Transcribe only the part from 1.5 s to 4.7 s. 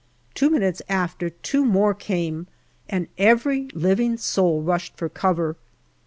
more came, and every living soul